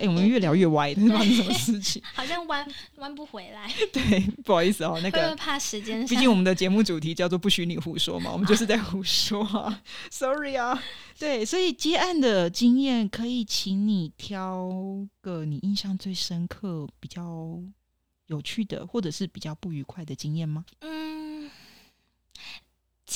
[0.00, 2.02] 哎、我们越聊越歪，发生什么事情？
[2.14, 2.66] 好像弯
[2.96, 5.36] 弯不回来， 对，不好意思哦，那个。
[5.36, 6.16] 怕时间毕？
[6.16, 10.82] 竟我们的节目主题叫做“不许你胡说”嘛，我们就是在胡说啊，sorry 啊。
[11.18, 14.70] 对，所以接案的经验，可以请你挑
[15.20, 17.58] 个你印象最深刻、比较
[18.26, 20.64] 有趣的，或者是比较不愉快的经验吗？
[20.80, 21.50] 嗯，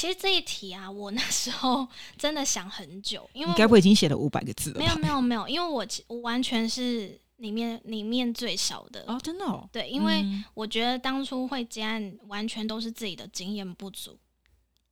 [0.05, 4.81] 其实这一题啊，我那时候 真的想很久，因为你该不会已经写了五百个字了吧？
[4.81, 9.03] 没有没有没有，因为我我完全是里面里面最少的。
[9.07, 9.67] 哦，真的哦。
[9.73, 14.19] 对，因为嗯我觉得当初会接案，完全都是自己的经验不足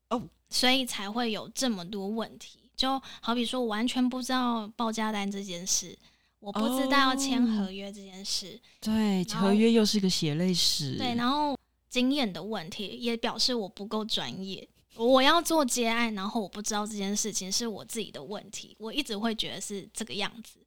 [0.08, 2.60] 哦，所以才会有这么多问题。
[2.74, 5.94] 就好比说，我完全不知道报价单这件事，
[6.40, 10.96] 我不知道要签哦合约这件事，对，合约又是个血泪史。
[10.96, 11.54] 对，然后
[11.90, 14.66] 经验的问题也表示我不够专业。
[14.96, 20.58] 我要做接案，然后我不知道这件事情是我自己的问题，我一直会觉得是这个样子。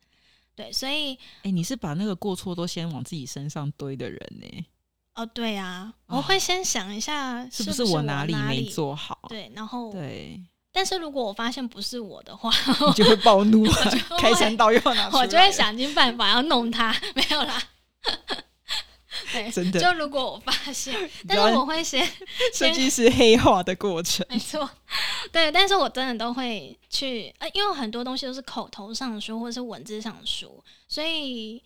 [0.56, 4.66] 对，所以哎、你是把那个过错都先往自己身上堆的人呢、
[5.16, 9.20] 哦，对啊，哦我会先想一下是不我是我哪里没做好？
[9.28, 12.50] 对，然后对，但是如果我发现不是我的话，
[12.88, 13.66] 你就会暴怒
[14.18, 17.62] 开山刀又要拿出来我就会想尽办法要弄他，没有啦。
[19.36, 20.94] 对，真的就如果我发现，
[21.28, 22.08] 但是我会先
[22.54, 24.26] 设计师黑化的过程。
[24.30, 24.70] 没错，
[25.32, 31.62] 对，但是我真的都会去，呃，因为很多东西都是口头上说或者是文字上说，所以，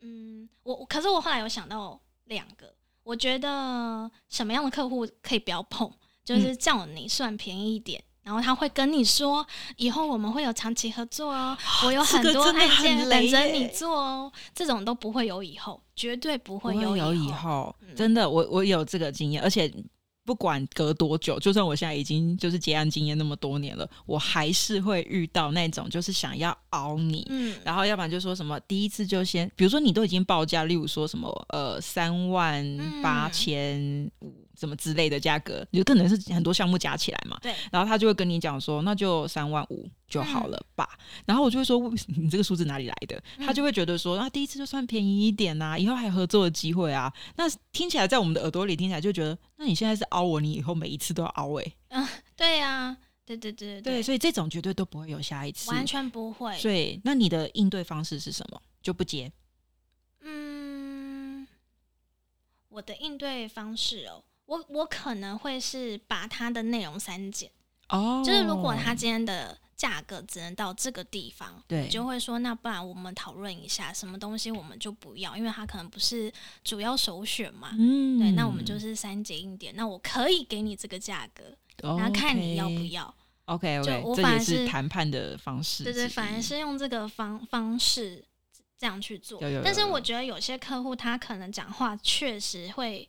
[0.00, 5.90] 嗯，我可是我后来有想到两个，我觉得什么样的客户可以不要碰，
[6.24, 8.02] 就是嗯叫你算便宜一点。
[8.26, 9.46] 然后他会跟你说，
[9.76, 17.72] 以后我们会有长期合作哦，我有很多案件等着你做哦，这种都不会有以后，绝对不会有以以后。
[17.80, 19.72] 嗯真的，我我有这个经验，而且
[20.24, 27.24] 不管隔多久，就算我现在已经就是结案经验那么多年了，我还是会遇到那种就是想要熬你。
[27.30, 40.98] 嗯，然后要不然就说什么第一次就先，比如说你都已经报价，例如说什么呃三万嗯八千五什么之类的价格，有可能是很多项目加起来嘛，对，然后他就会跟你讲说，那就三万五就好了吧。
[41.24, 43.22] 然后我就会说，为你这个数字哪里来的？
[43.38, 47.12] 他就会觉得说，那、第一次就算便宜一点呐、以后还有合作的机会啊。
[47.36, 51.72] 那听起来在我们的耳朵里听起来就觉得，那你现在是凹我，你以后每一次都要凹哎、
[52.34, 55.70] 对呀、对对对对，所以这种绝对都不会有下一次。
[55.70, 56.56] 完全不会。
[56.58, 58.60] 所以，那你的应对方式是什么？
[58.82, 59.32] 就不接。
[60.20, 61.46] 嗯，
[62.68, 67.50] 我的应对方式哦，我我可能会是把它的内容删减，
[67.88, 76.32] 哦就是如果它今天的价格只能到这个地方，对就会说，那不然我们讨论一下，什么东西我们就不要，因为它可能不是
[76.64, 77.70] 主要首选嘛。
[77.78, 81.44] 嗯对，那我们就是删减一点，那我可以给你这个价格，
[81.82, 83.14] 然后看你要不要。
[83.46, 85.84] OK 就 OK，我这也是反而是谈判的方式。
[85.84, 88.24] 对对，反而是用这个方方式
[88.78, 89.62] 这样去做有有有。
[89.62, 93.08] 但是我觉得有些客户他可能讲话确实会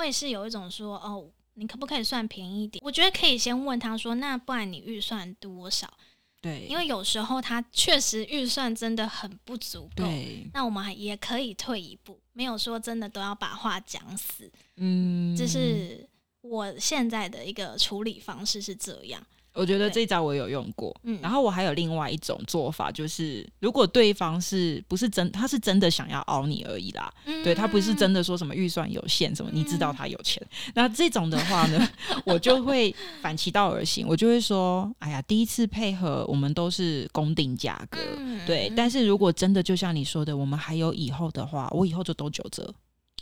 [0.00, 2.82] 会是有一种说哦，你可不可以算便宜一点？
[2.82, 5.92] 我觉得可以先问他说，那不然你预算多少？
[6.40, 10.04] 对，因为有时候他确实预算真的很不足够。
[10.04, 14.50] 对，那我们还也可以退一步，没有说真的都要把话讲死。
[14.76, 16.08] 嗯，这是
[16.40, 19.22] 我现在的一个处理方式是这样。
[19.60, 20.00] 我觉得对。
[20.00, 21.18] 这招我有用过，嗯。
[21.20, 27.12] 然后我还有另外一种做法，就是如果对方是不是真，他是真的想要熬你而已啦，
[27.44, 30.42] 对他不是真的说什么预算有限什么，你知道他有钱，
[30.74, 31.88] 那这种的话呢，
[32.24, 42.72] 我就会反其道而行，我就会说，哎呀，第一次配合我们都是公定价格，嗯对，但是如果真的就像你说的，我们还有以后的话，我以后就都九折，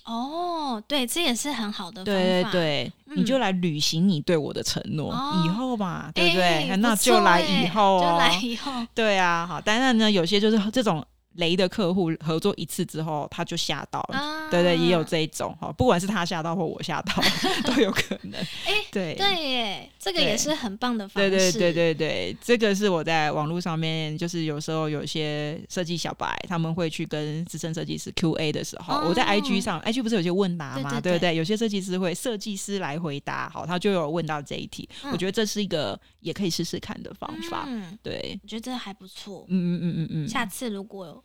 [0.09, 2.21] 哦，对，这也是很好的方法。
[2.21, 6.71] 对对对，嗯你就来履行你对我的承诺，哦以后嘛，对不对？
[6.71, 8.73] 哎那不错就来哎以后、哦，就来以后。
[8.95, 11.05] 对啊，好，当然呢，有些就是这种
[11.39, 14.19] 雷的客户合作一次之后，他就吓到了。
[14.19, 17.13] 啊对对，也有这一种哈，不管是他吓到或我吓到，
[17.65, 18.41] 都有可能。
[18.65, 21.31] 哎对对耶，这个也是很棒的方式。
[21.31, 30.91] 对对对对对，这个是我在网络上面，就是有时候有些设计小白他们会去跟资深设计师 Q A 的时候，哦我在 I G 上，I G 不是有些问答吗？
[30.91, 31.37] 对对对对不对？
[31.37, 37.65] 有些设计师会设计师来回答，好，他就有问到这一题，嗯我觉得这是一个也可以试试看的方法。
[37.69, 39.45] 嗯，对，我觉得这还不错。
[39.49, 41.25] 嗯嗯嗯嗯嗯，下次如果有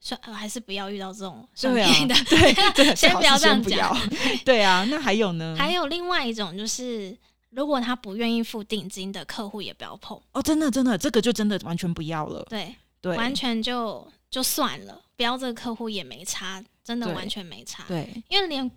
[0.00, 2.14] 算，呃还是不要遇到这种算对啊便宜的。
[2.74, 3.96] 对，先不要这样是先不要。
[4.44, 5.56] 对啊，那还有呢？
[5.58, 7.16] 还有另外一种就是，
[7.50, 10.20] 如果他不愿意付定金的客户，也不要碰。
[10.32, 12.46] 哦，真的真的，这个就真的完全不要了。
[12.48, 17.84] 对，对，完全就就算了，不要这个客户也没差，真的完全没差。
[17.88, 18.70] 对，因为连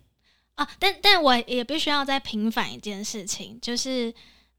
[0.54, 4.12] 啊，但但我也必须要再平反一件事情，就是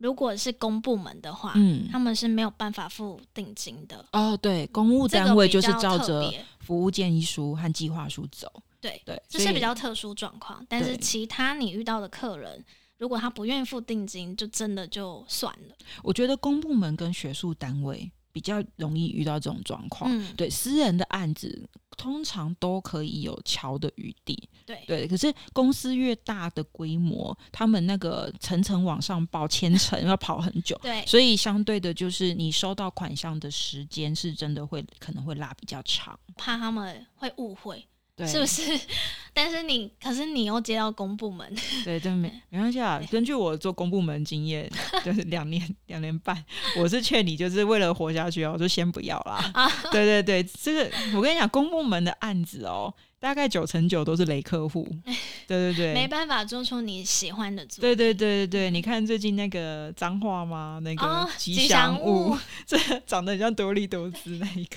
[0.04, 4.06] 如果是公部门的话，嗯，他们是没有办法付定金的。
[4.12, 6.30] 哦，对，公务单位就是照着
[6.60, 8.52] 服务建议书和计划书走。
[8.82, 10.62] 对，对，这是比较特殊状况。
[10.68, 12.62] 但是其他你遇到的客人，
[12.98, 15.76] 如果他不愿意付定金，就真的就算了。
[16.04, 20.12] 我觉得公部门跟学术单位比较容易遇到这种状况。
[20.12, 24.50] 嗯，对，私人的案子通常都可以有瞧的余地。
[24.66, 30.78] 对对，可是公司越大的规模，他们那个层层往上报，千层要跑很久。
[30.82, 37.86] 对，所以相对的，就是你收到款项的时间是真的会可能会拉比较长，怕他们会误会，
[38.16, 38.80] 对，是不是？
[39.36, 41.52] 但是你，可是你又接到公部门，
[41.84, 43.02] 对，真没 没关系啊。
[43.10, 44.70] 根据我做公部门经验，
[45.04, 46.46] 就是两年两年半，
[46.78, 49.50] 我是劝你，就是为了活下去哦，就先不要啦。
[49.56, 54.88] 啊对对对，这个我跟你讲，公部门的案子哦，大概九成九都是雷客户。
[55.48, 55.94] 对对对。
[55.96, 60.80] 没办法做出你喜欢的作对对对对对，你看最近那个脏话吗？
[60.84, 62.38] 那个哦吉吉祥祥物，物
[62.68, 62.78] 这
[63.08, 64.76] 长得很像多利多姿那一个，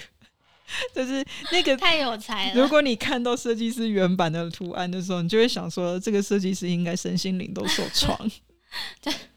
[0.95, 2.61] 就是那个太有才了。
[2.61, 8.19] 如果你看到设计师原版的图案的时候，你就会想说，这个设计师应该身心灵都受创。
[9.01, 9.13] 对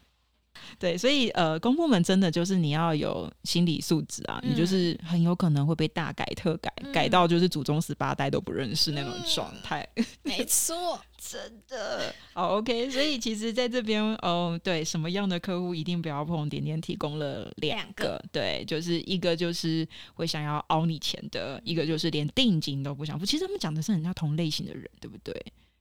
[0.80, 6.90] 对，所以呃，公部门真的就是你要有心理素质啊，你就是很有可能会被大改特改，嗯。
[6.90, 9.86] 改到就是祖宗十八代都不认识那种状态。
[10.24, 12.14] 没错，真的。
[12.32, 23.26] 好 OK，所以其实在这边，哦，对，什么样的客户一定不要碰，点点提供了两两个，对，就是一个就是会想要凹你钱的，一个就是连定金都不想付。
[23.26, 25.34] 其实他们讲的是很像同类型的人，对不对？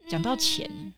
[0.10, 0.94] 讲到钱，嗯。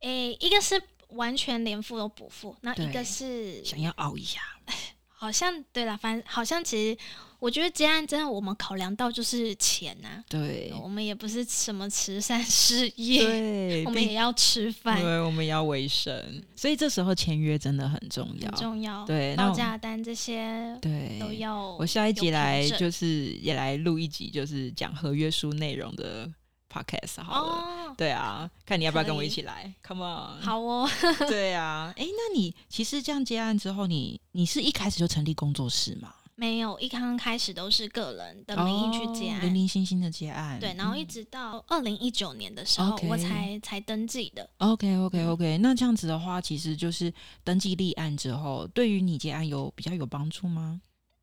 [0.00, 0.78] 诶、一个是
[1.14, 4.40] 完全连付都不付，那一个是想要熬一下，
[5.08, 6.98] 好像对了，反正好像其实
[7.38, 18.60] 我觉得接案真的我们考量到就是钱呐、对我们也不是什么慈善事业，对，我们也要吃饭，对，我们也要维生，所以这时候签约真的很重要很。
[18.60, 19.04] 重要。
[19.06, 21.74] 对，报价单这些对都要。
[21.76, 26.30] 我下一集来就是也来录一集，就是讲合约书内容的
[26.74, 27.52] podcast 好了。
[27.52, 30.42] 哦，对啊，看你要不要跟我一起来？Come on！
[30.42, 30.88] 好哦，
[31.28, 36.12] 对啊，哎，那你其实这样接案之后，你你是一开始就成立工作室吗？
[36.36, 40.58] 没有，一刚开始都是个人的名义去接哦案，零零星星的接案。
[40.58, 44.50] 对，然后一嗯直到二零一九年的时候我才才登记的。
[44.58, 50.80] OK OK OK，那这样子的话，其实就是登记立案之后，对于你接案有比较有帮助吗？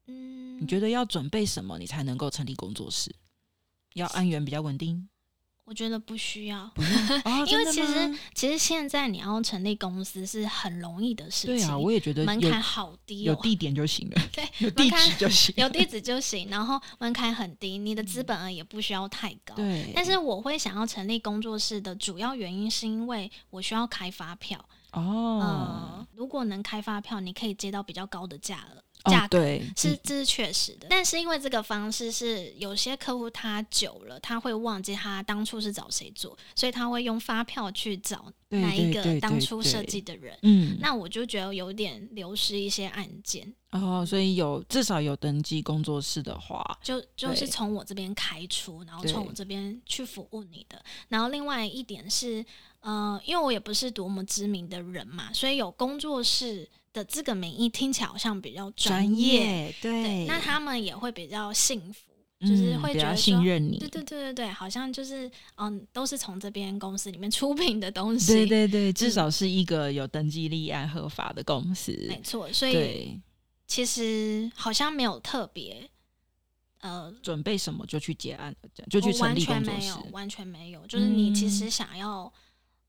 [0.07, 3.13] 嗯，你觉得要准备什么，你才能够成立工作室？
[3.95, 5.09] 要案源比较稳定，
[5.71, 6.69] 我觉得不需要，
[7.47, 19.55] 因为其实其实现在你要成立公司是很容易的事情，对啊，我也觉得门槛好低哦，有地点就行了， 对，有地址就行，有地址就行，然后门槛很低，你的资本额也不需要太高。
[19.55, 24.59] 对，但是我会想要成立工作室的主要原因，是因为我需要开发票。
[24.91, 28.83] 哦呃，如果能开发票，你可以接到比较高的价额。
[29.05, 40.01] 哦价格对是，这是确实的，但是因为这个方式是有些客户他久了，他会忘记他当初是找谁做，所以他会用发票去找对哪一个当初设计。
[40.01, 40.35] 的人。
[40.41, 50.83] 嗯，那我就觉得有点流失一些案件，哦，所以有至少有登记工作室的话，就就是从我这边开出，然后从我这边去服务你的。
[51.09, 52.43] 然后另外一点是，
[52.79, 59.73] 呃，因为我也不是多么知名的人嘛，所以有工作室的这个名义听起来好像比较专业。
[59.81, 72.51] 对对，那他们也会比较幸福，就是嗯比较会觉得说信任你，对对对对对，好像就是嗯，都是从这边公司里面 出品的东西，对对对，至嗯少是一个有登记立案合法的公司，没错。
[72.51, 73.19] 所以，
[73.67, 75.89] 其实好像没有特别，
[76.81, 78.53] 呃，准备什么就去结案，
[78.89, 80.85] 就去成立工作室全没有，，完全没有。
[80.87, 82.31] 就是你其实嗯想要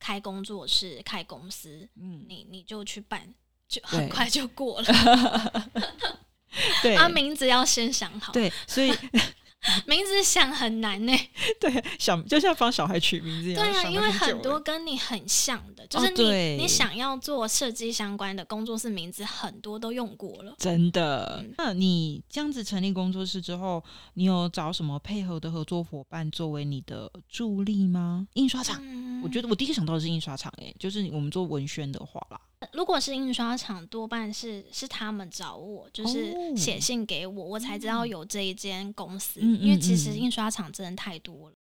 [0.00, 3.32] 开工作室、开公司，嗯，你你就去办，
[3.72, 4.86] 就很快就过了。
[6.82, 8.92] 对啊，名字要先想好，对，所以
[9.86, 11.12] 名字想很难呢。
[11.58, 20.54] 对想就像帮小孩取名字一样，对啊，因为很多跟你很像的，就哦是你、对你想要做设计相关的工作室名字，很多都用过了。
[20.58, 21.54] 真的嗯。
[21.56, 28.26] 那你这样子成立工作室之后，你有找什么配合的合作伙伴作为你的助力吗？
[28.34, 32.38] 印刷厂，嗯我觉得我第一个想到的是印刷厂，哎，就是我们做文宣的话啦，
[32.72, 39.40] 如果是印刷厂，多半是是他们找我，就是哦写信给我，我才知道有这一间公司。
[39.40, 41.56] 因为其实嗯印刷厂真的太多了。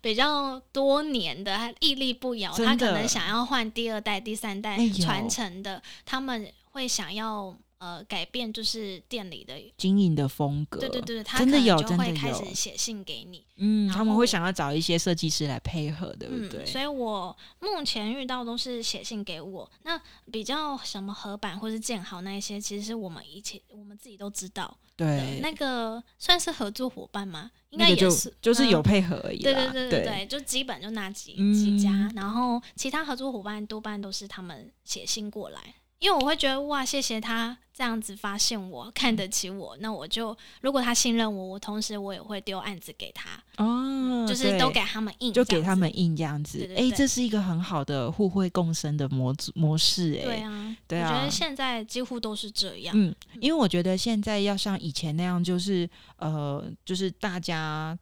[0.00, 16.62] 比较多年的，他屹立不摇，他可能想要换第二代、第三代传承的，他们会想要呃改变就是店里的经营的风格，对对对，他真的有就真的会开有始写信给你，嗯，他们会想要找一些设计师来配合，对不对？
[16.62, 19.68] 嗯，所以我目前遇到都是写信给我。
[19.82, 25.04] 那比较什么合板或是建好那一些，其实是我们以前我们自己都知道的。
[25.04, 27.50] 对，那个算是合作伙伴吗？
[27.70, 29.72] 应该也是，就是有嗯配合而已对啦。
[29.72, 52.92] 对对对对，就基本就那几、嗯几家，然后其他合作伙伴多半都是他们写信过来，因为我会觉得哇，谢谢他这样子发现我，看得起我，那我就如果他信任我，我同时我也会丢案子给他，哦，就是都给他们印，就给他们印这样子哎，对这是一个很好的互惠共生的模组模式，哎，对啊，对啊我觉得现在几乎都是这样。
[52.98, 57.96] 嗯，因为我觉得现在要像以前那样，就是呃，就是大家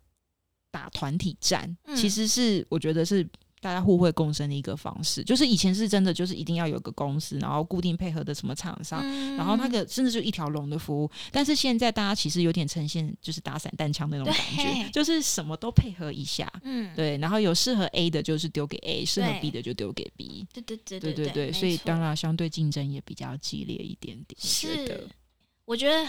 [0.70, 3.28] 打团体战，嗯其实是我觉得是
[3.60, 5.22] 大家互惠共生的一个方式。
[5.22, 9.00] 就是以前是真的，就是一定要有个公司，然后固定配合的什么厂商。
[9.04, 20.46] 嗯然后那个甚至就一条龙的服务，但是现在大家其实有点呈现就是打散弹枪那种感觉，就是什么都配合一下，嗯，对，然后有适合 A 的，就是丢给 A；适合 B 的就丢给 B。
[20.52, 24.38] 对对对对对对，所以当然然相对竞争也比较激烈一点点。
[24.40, 25.08] 是，
[25.64, 26.06] 我觉得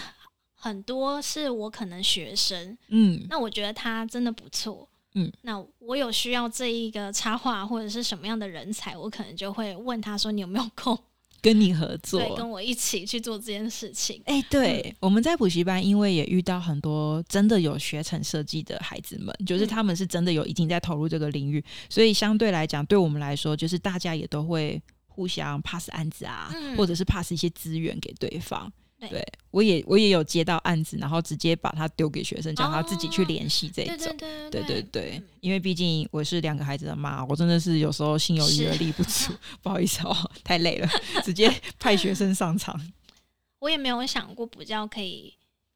[0.54, 4.88] 很多是我可能学生，嗯，那我觉得他真的不错。
[5.14, 10.98] 嗯，那我有需要这一个插画或者是什么样的人才，我可能就会问他说：“你有没有空？
[11.42, 14.22] 跟你合作，对，跟我一起去做这件事情。
[14.26, 28.72] 哎、对，我们在补习班，因为也遇到很多真的有学成设计的孩子们，就是嗯他们是真的有已经在投入这个领域，所以相对来讲，对我们来说，就是大家也都会互相 pass 案子啊，嗯或者是 pass 一些资源给对方。
[29.08, 34.16] 对我也我也有接到案子，然后直接把它丢给学生，叫他自己去哦联系这对种。
[34.16, 39.32] 对对对对对对嗯，因为毕竟我是两个孩子的妈，我真的是有时候心有余而力不足，
[39.62, 40.88] 不好意思哦，太累了，
[41.22, 42.78] 直接派学生上场。
[43.58, 45.32] 我也没有想过补教可以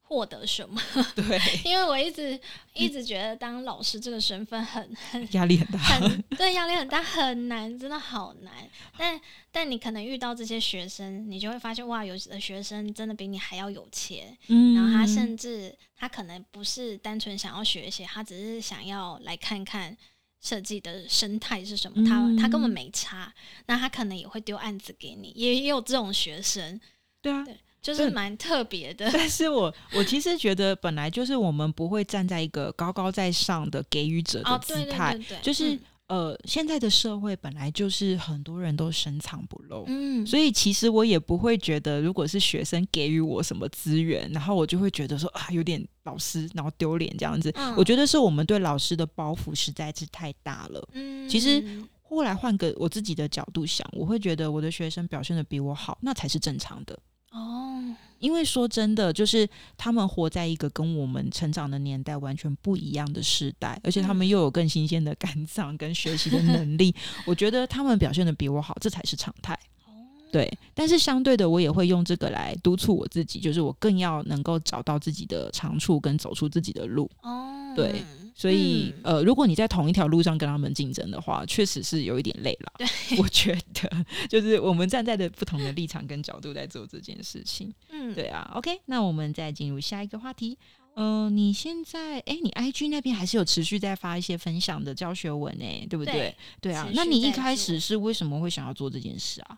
[0.07, 0.81] 获得什么，
[1.15, 2.39] 对， 因为我一直
[2.73, 5.77] 一直觉得当老师这个身份很很压力很大。
[5.77, 8.53] 很对，压力很大，很难，真的好难。
[8.97, 9.19] 但
[9.51, 19.97] 但你可能遇到这些学生，你就会发现，哇，有的学生真的比你还要有钱，嗯然后他甚至他可能不是单纯想要学习，他只是想要来看看。
[20.39, 22.07] 设计的生态是什么？
[22.07, 23.33] 他他根本嗯没差，
[23.65, 26.79] 那他可能也会丢案子给你，也也有这种学生，
[27.23, 27.57] 对啊，对
[27.93, 29.09] 就是蛮特别的。
[29.11, 39.83] 但是我我其实觉得本来就是我们不会站在一个高高在上的给予者的哦，对对姿态，就是、呃，现在的社会本来就是很多人都深藏不露。
[39.87, 47.51] 嗯，嗯所以其实我也不会觉得，如果是学生给予我什么资源，然后我就会觉得说啊，有点老师然后丢脸这样子。
[47.55, 50.87] 嗯我觉得是我们对老师的包袱实在是太大了。
[50.93, 51.63] 嗯其实
[52.01, 56.97] 后来换个我自己的角度想，我会觉得我的学生表现的比我好，那才是正常的。
[57.31, 57.83] 哦，
[58.19, 66.95] 因为说真的，就是他们活在一个跟我们成长的年代完全不一样的时代，而且他们又有更新鲜的肝脏跟学习的能力，
[67.27, 69.53] 我觉得他们表现的比我好，这才是常态。
[69.85, 69.91] 哦
[70.29, 77.09] 对，但是相对的，我也会用这个来督促我自己，就是我更要能够找到自己的长处，跟走出自己的路。
[77.21, 78.03] 哦，对
[78.35, 82.71] 所以，嗯呃，如果你在同一条路上跟他们竞争的话，确实是有一点累了。
[82.77, 87.73] 对，我觉得就是我们站在的不同的立场跟角度在做这件事情。
[87.89, 90.55] 嗯，对啊，OK，那我们再进入下一个话题。
[90.93, 96.13] 呃，你现在哎，你 IG 那边还是有持续在发一些分享的教学文哎，对不对？
[96.13, 99.57] 对对啊，那你一开始是为什么会想要做这件事啊？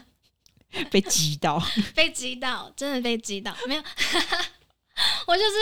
[0.90, 1.62] 被激到，
[1.94, 3.82] 被击到，真的被击到，没有，
[5.26, 5.56] 我就是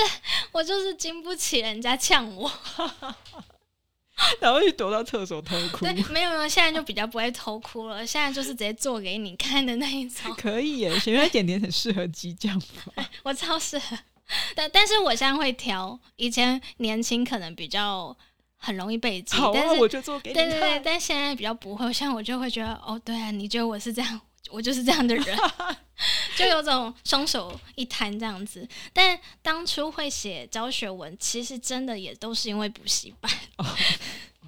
[0.52, 2.50] 我就是经不起人家呛我，
[4.40, 5.84] 然后就躲到厕所偷哭。
[5.86, 12.92] 对，没有没有，现在就比较不会偷哭了，现在就是直接做给你看的那一种， 可以耶，原来点点很适合激将法。
[13.22, 13.98] 我超适合，
[14.54, 18.14] 但但是我现在会挑，以前年轻可能比较
[18.58, 24.20] 很容易被激，好啊，但是我就做给你对对对，但现在比较不会，像我就会觉得，哦，对啊，你觉得我是这样，
[24.50, 25.38] 我就是这样的人，
[26.36, 28.66] 就有种双手一摊这样子。
[28.92, 33.30] 但当初会写教学文，其实真的也都是因为补习班，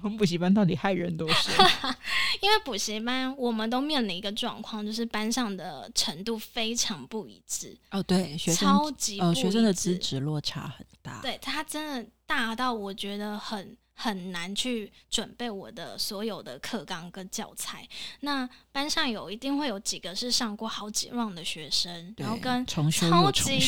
[0.01, 1.53] 我们 补习班到底害人多深？
[2.41, 11.21] 因为补习班我们都面临一个状况，就是班上的程度非常不一致，哦，对，学生超级不呃学生的一致资质落差很大。
[11.21, 17.87] 对他真的大到我觉得很很难去准备我的所有的课纲跟教材。
[18.19, 23.59] 那班上有一定会有几个是上过好几 round 的学生，然后跟超级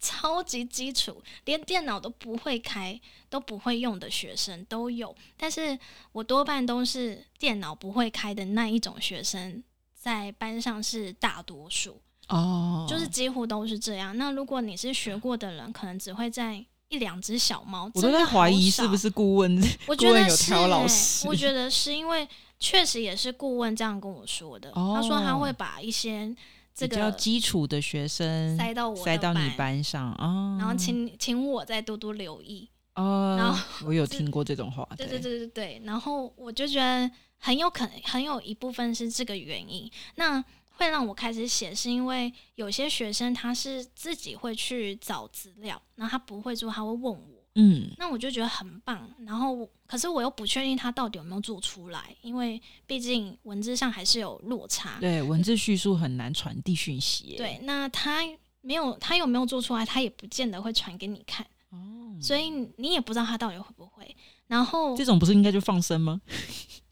[0.00, 2.98] 超级基础，连电脑都不会开、
[3.28, 5.14] 都不会用的学生都有。
[5.36, 5.78] 但是
[6.12, 9.62] 我多半都是电脑不会开的那一种学生，
[9.94, 12.00] 在班上是大多数。
[12.28, 14.16] 哦，就是几乎都是这样。
[14.16, 16.64] 那如果你是学过的人，可能只会在
[16.94, 17.90] 一两只小猫。
[17.94, 21.26] 我都在怀疑是不是顾问，我觉得是、挑老师。
[21.26, 22.26] 我觉得是因为
[22.58, 24.70] 确实也是顾问这样跟我说的。
[24.72, 26.34] 他说他会把一些
[26.74, 32.68] 这个基础的学生塞到我塞到你班上啊，然后请请我再多多留意。
[32.94, 34.88] 哦，然后我有听过这种话。
[34.96, 39.90] 对对对对对，然后我就觉得很有可能，很有一部分是这个原因。
[40.14, 40.42] 那
[40.76, 47.44] 会让我开始写，是因为有些学生他是自己会去找资料，然后他不会做，他会问我。
[47.56, 49.08] 嗯，那我就觉得很棒。
[49.24, 54.98] 然后，可是我又不确定他到底有没有做出来，因为毕竟文字上还是有落差。
[54.98, 57.36] 对，文字叙述很难传递讯息。
[57.36, 58.22] 对，那他
[58.60, 61.46] 没有，他有没有做出来，他也不见得会传给你看。
[61.70, 64.16] 哦，所以你也不知道他到底会不会。
[64.48, 66.20] 然后这种不是应该就放生吗？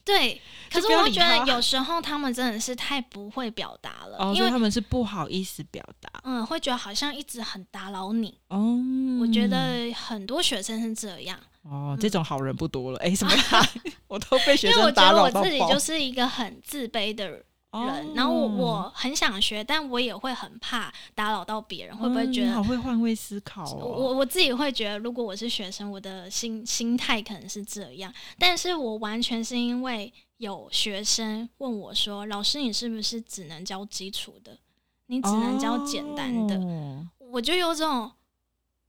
[0.05, 0.41] 对，
[0.71, 8.37] 可是我觉得有时候他们真的是太不会表达了，因为他们是不好意思表达，嗯，会觉得好像一直很打扰你。
[8.49, 8.77] 哦，
[9.21, 11.39] 我觉得很多学生是这样。
[11.63, 12.99] 哦，这种好人不多了。
[12.99, 13.33] 哎，什么？
[14.09, 15.41] 我都被学生打扰到。
[15.41, 17.43] 我自己就是一个很自卑的
[18.15, 23.65] 然后我我很想学，但我也会很怕打扰到别人，会不会觉得好会换位思考？
[23.75, 34.59] 我我自己会觉得，如果我是学生，我的心心态可能是这样，但是我完全是因为有学生问我说：“老师，你是不是只能教基础的？
[35.07, 36.61] 你只能教简单的？”
[37.33, 38.13] 我就有种，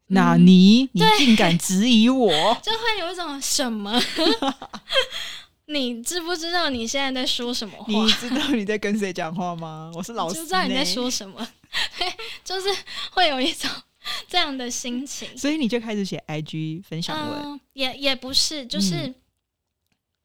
[0.08, 2.30] 那你你竟敢质疑我，
[2.62, 3.98] 就会有一种什么？
[5.74, 7.92] 你知不知道你现在在说什么话？
[7.92, 9.92] 你知道你在跟谁讲话吗？
[9.96, 11.46] 我是老师，知道你在说什么，
[12.46, 12.70] 就是
[13.12, 13.70] 会有一种
[14.30, 19.14] 这样的心情，所以你就开始写 IG 分享文，也也不是，就是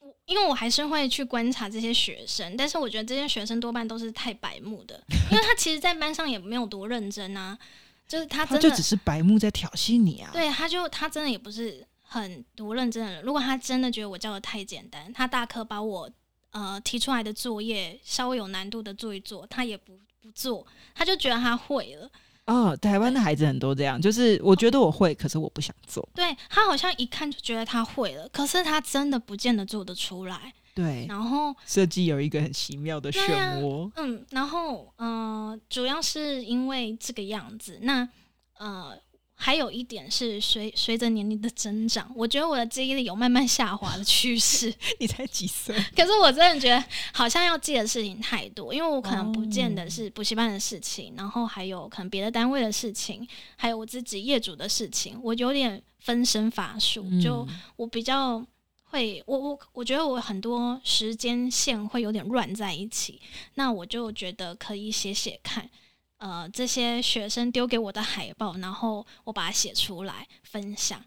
[0.01, 7.59] 我因为我还是会去观察这些学生，但是我觉得这些学生多半都是太白目的，因为他其实，在班上也没有多认真啊，
[8.07, 11.87] 就是他真的就只是白目在挑衅你啊，对，他就他真的也不是。
[12.11, 16.11] 很多认真的人，如果他真的觉得我教的太简单，他大可把我
[16.53, 19.93] 呃提出来的作业稍微有难度的做一做，他也不
[20.23, 22.11] 不做，他就觉得他会了。
[22.47, 26.09] 哦，台湾的孩子很多这样，就是我觉得我会，可是我不想做。
[26.15, 30.51] 对他好像一看就觉得他会了，可是他真的不见得做得出来。
[30.75, 33.91] 对，然后设计有一个很奇妙的漩涡。
[33.97, 38.09] 嗯，然后嗯，主要是因为这个样子，那
[38.57, 38.99] 呃。
[39.41, 44.75] 还有一点是随随着年龄的增长，我觉得我的记忆力有慢慢下滑的趋势。
[44.99, 45.73] 你才几岁？
[45.95, 57.07] 可是我真的觉得好像要记的事情太多，因为我可能不见得是补习班的事情，然后还有可能别的单位的事情，还有我自己业主的事情，我有点分身乏术。
[57.23, 57.47] 就
[57.77, 58.45] 我比较
[58.91, 63.21] 会，我我我觉得我很多时间线会有点乱在一起，
[63.55, 65.71] 那我就觉得可以写写看。
[66.19, 71.01] 呃，这些学生丢给我的海报，然后我把它写出来分享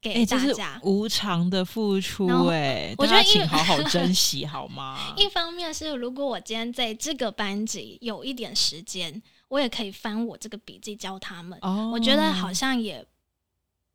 [0.00, 0.80] 给大家。
[0.82, 5.14] 无偿的付出，哎，我觉得请好好珍惜 好吗？
[5.16, 11.58] 一方面是，如果我今天在这个班级有一点时间，我也可以翻我这个笔记教他们。
[11.62, 13.04] 哦，我觉得好像也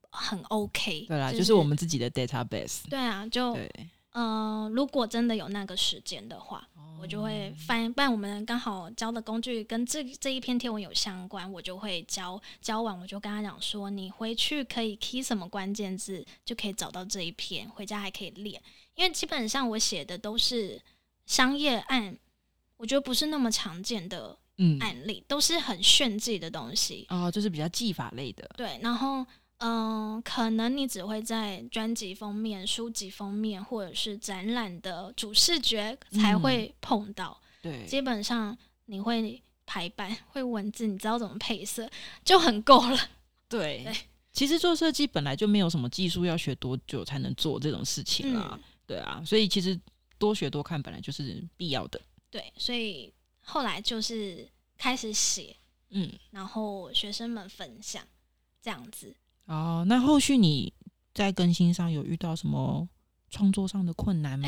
[0.10, 1.06] 很 OK。
[1.08, 2.80] 对啦，就是我们自己的 database。
[2.90, 3.58] 对啊，就
[4.14, 6.68] 嗯，如果真的有那个时间的话。
[7.02, 18.62] 我就会翻，不然我们刚好教的工具跟这这一篇贴文有相关，我就会教教完，我就跟他讲说，你回去可以 key 什么关键字，就可以找到这一篇，回家还可以练。
[18.96, 20.82] 因为基本上我写的都是
[21.26, 22.20] 商业案，
[22.76, 24.38] 我觉得不是那么常见的
[24.82, 28.46] 案例，都是很炫技的东西哦，就是比较技法类的。
[28.58, 29.26] 对，然后。
[29.60, 37.40] 嗯，可能你只会在专辑封面、书籍封面，或者是展览的主视觉才会碰到。
[37.62, 41.90] 对，基本上你会排版、会文字，你知道怎么配色
[42.24, 42.98] 就很够了。
[43.50, 43.86] 对，
[44.32, 48.58] 其实做设计本来就没有什么技术要学多久才能做这种事情啦。
[48.88, 49.78] 对啊，所以其实
[50.18, 52.00] 多学多看本来就是必要的。
[52.32, 55.54] 对，所以后来就是开始写，
[55.90, 58.02] 嗯，然后学生们分享
[58.62, 59.14] 这样子。
[59.50, 60.72] 哦，那后续你
[61.14, 62.88] 在更新上有遇到什么
[63.32, 64.48] 创作上的困难吗？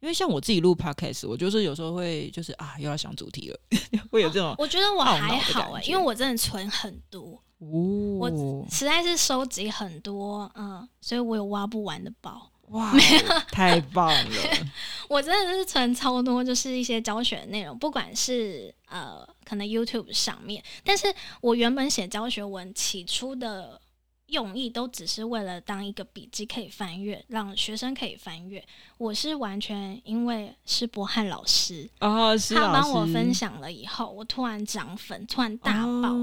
[0.00, 3.58] 因为像我自己录 podcast，我就是有时候会就是啊，又要想主题了，
[4.12, 4.54] 会有这种。
[4.58, 8.30] 我觉得我还好哎，因为我真的存很多，我
[8.70, 12.50] 实在是收集很多，嗯，所以我有挖不完的宝。
[12.68, 14.36] 哇，没有太棒了！
[15.08, 21.06] 我真的是存超多，就是一些教学的内容，不管是呃，可能 YouTube 上面，但是
[21.40, 23.80] 我原本写教学文起初的。
[24.28, 28.64] 用意都只是为了当一个笔记可以翻阅，让学生可以翻阅。
[28.98, 36.14] 我是完全因为是博汉老师哦，他帮我分享了以后，我突然涨粉，突然大爆，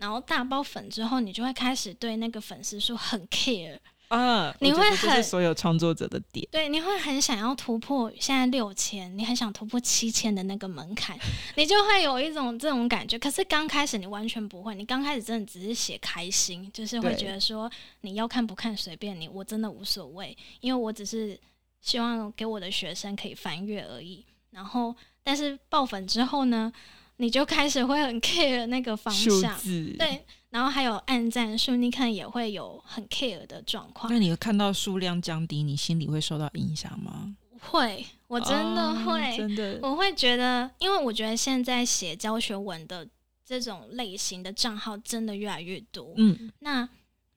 [0.00, 3.78] 然后大爆粉之后，你就会开始对那个粉丝数很 care。
[4.10, 11.16] 啊，你会很所有创作者的点，对，你会很想要突破现在六千，你很想突破七千的那个门槛，
[11.56, 13.16] 你就会有一种这种感觉。
[13.16, 17.70] 可是刚开始你完全不会，你刚开始真的只是写开心，就是会觉得说
[18.00, 21.38] 你要看不看随便你，我真的无所谓，因为我只是
[21.80, 24.24] 希望给我的学生可以翻阅而已。
[24.50, 24.92] 然后，
[25.22, 26.72] 但是爆粉之后呢，
[27.18, 29.56] 你就开始会很 care 那个方向，
[29.96, 30.24] 对。
[30.50, 34.12] 然后还有暗赞数，你看也会有很 care 的状况。
[34.12, 37.34] 那你看到数量降低，你心里会受到影响吗？
[37.60, 43.06] 会，我真的会，真的，我会觉得，因为我觉得现在写教学文的
[43.44, 46.14] 这种类型的账号真的越来越多。
[46.16, 46.88] 嗯，那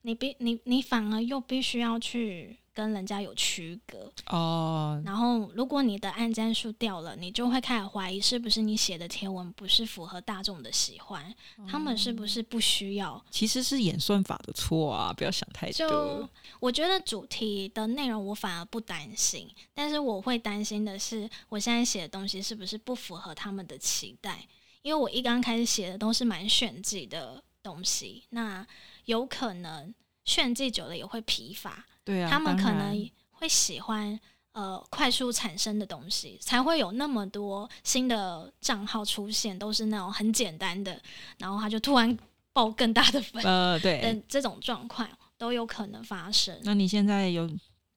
[0.02, 2.58] 你必你你反而又必须要去。
[2.74, 11.32] 跟人家有区隔哦，然后如果你的按赞数掉了，你就会开始怀疑是不是你写的贴文不是符合大众的喜欢，
[11.70, 13.24] 他们是不是不需要？
[13.30, 15.88] 其实是演算法的错啊，不要想太多。
[15.88, 24.46] 就我觉得主题的内容我反而不担心，但是我会担心的是我现在写的东西是不是不符合他们的期待？
[24.82, 28.66] 因为我一刚开始写的都是蛮炫技的东西，那
[29.04, 31.86] 有可能炫技久了也会疲乏。
[32.04, 34.18] 对啊，他们可能会喜欢
[34.52, 41.00] 呃快速产生的东西，才会有那么多新的账号出现，都是那种很简单的，
[41.38, 42.16] 然后他就突然
[42.52, 46.58] 爆更大的粉，呃， 对，等这种状况都有可能发生。
[46.62, 47.50] 那你现在有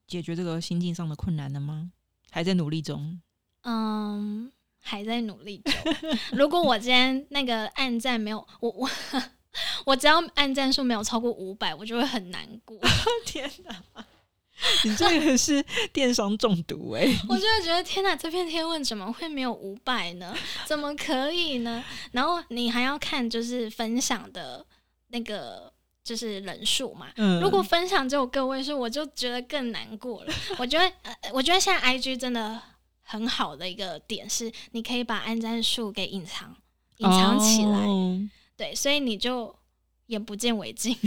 [0.08, 1.92] 解决这个心境上的困难了吗？
[2.32, 3.20] 还在努力中？
[3.64, 5.74] 嗯，还在努力中。
[6.32, 8.90] 如果我今天那个暗赞没有我我。
[9.86, 12.78] 我只要按赞数没有超过五百，我就会很难过。
[13.26, 14.06] 天哪，
[14.84, 17.06] 你这个是电商中毒哎！
[17.30, 20.36] 我就会觉得天哪，这篇贴文怎么会没有五百呢？
[20.66, 21.84] 怎么可以呢？
[22.12, 24.66] 然后你还要看就是分享的
[25.10, 25.72] 那个
[26.04, 27.08] 就是人数嘛。
[27.18, 27.40] 嗯。
[27.40, 30.34] 如果分享只有个位数，我就觉得更难过了。
[30.58, 30.92] 我觉得，
[31.32, 32.60] 我觉得现在 IG 真的
[33.04, 36.56] 很好的一个点是，你可以把按赞数给隐藏，
[36.98, 37.86] 隐藏起来。
[38.58, 39.56] 对，所以你就
[40.08, 40.98] 眼不见为净，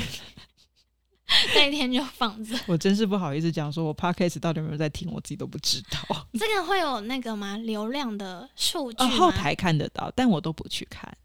[1.54, 2.56] 那一天就放着。
[2.68, 6.26] 我真是不好意思讲，说我 podcast 到底有没有在听，我自己都不知道。
[6.34, 7.56] 这个会有那个吗？
[7.58, 9.04] 流量的数据？
[9.18, 11.16] 后台看得到，但我都不去看。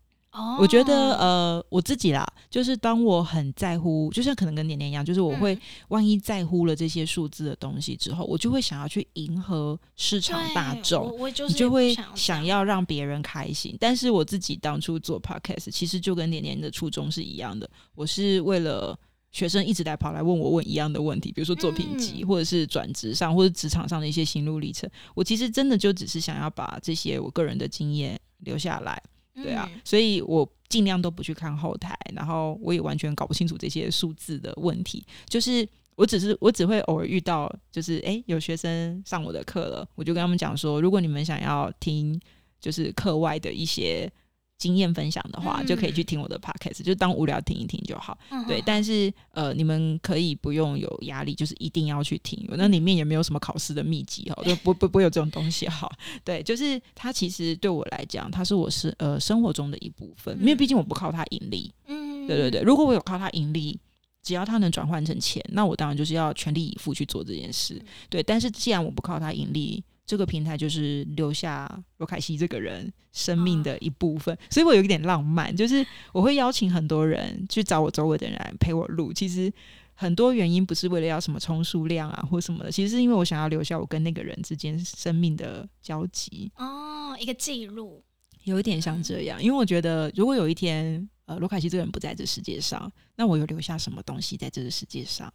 [0.60, 11.14] 我觉得呃，我自己啦，就是当我很在乎，就像可能跟年年一样，就是我会万一在乎了这些数字的东西之后，我就会想要去迎合市场大众，
[11.48, 13.78] 你就会想要让别人开心。
[13.80, 18.98] 但是我自己当初做 podcast，其实就跟年年的初衷是一样的，我是为了
[19.32, 24.90] 学生一直在跑来问我问一样的问题，比如说作品集，或者是转职上或者职场上的一些心路历程。
[25.14, 29.02] 我其实真的就只是想要把这些我个人的经验留下来。
[29.36, 35.06] 对啊，所以我尽量都不去看后台，然后我也完全搞不清楚这些数字的问题。
[35.28, 42.20] 就是我只是我只会偶尔遇到，就是哎，有学生上我的课了，我就跟他们讲说，如果你们想要听，
[42.60, 44.12] 就是课外的一些。
[44.58, 48.18] 经验分享的话，就可以去听我的 podcast，就当无聊听一听就好。
[48.48, 52.44] 对，但是呃，你们可以不用有压力，就是一定要去听。
[52.52, 55.90] 那里面也没有什么考试的秘籍哈，就不不不会有这种东西哈。
[56.24, 61.72] 对，就是它其实对我来讲，它是我是呃生活中的一部分，因为毕竟我不靠它盈利。
[61.88, 62.62] 嗯，对对对。
[62.62, 63.78] 如果我有靠它盈利，
[64.24, 67.80] 只要它能转换成钱，那我当然就是要全力以赴去做这件事。
[68.10, 69.84] 对，但是既然我不靠它盈利。
[70.06, 79.12] 这个平台就是留下罗凯西这个人生命的一部分，所以我有一点浪漫，就是我会邀请很多人去找我周围的人来陪我录。
[79.12, 79.52] 其实
[79.96, 88.04] 很多原因不是为了要什么充数量啊或什么的，其实是因为我想要留下我跟那个人之间生命的交集哦，一个记录，
[88.44, 89.42] 有一点像这样。
[89.42, 95.34] 因为我觉得，如果有一天呃罗凯西这个人不在这世界上，那我有留下什么东西在这个世界上？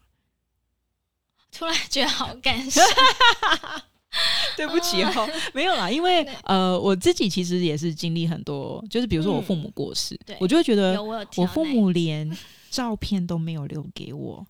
[1.50, 2.85] 突然觉得好感伤。
[4.57, 11.01] 对不起哦，没有啦，因为 呃，我自己其实也是经历很多，就是比如说我父母过世，我就会觉得
[11.37, 12.31] 我父母连
[12.70, 14.44] 照片都没有留给我，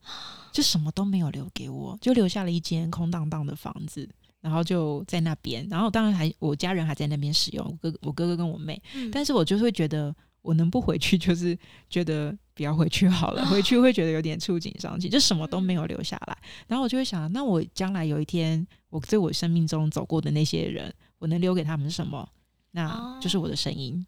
[0.52, 4.08] 就什么都没有留给我，就留下了一间空荡荡的房子，
[4.40, 8.80] 然后就在那边，然后当然还我家人还在那边使用，我哥我哥哥跟我妹，
[9.12, 10.14] 但是我就会觉得。
[10.42, 11.56] 我能不回去，就是
[11.88, 13.44] 觉得不要回去好了。
[13.46, 16.38] 回去会觉得有点触景伤情，就什么都没有留下来。
[16.66, 22.28] 然后我就会想，那我将来有一天，我在我生命中走过的那些人，我能留给他们什么？
[22.72, 24.06] 那就是我的声音，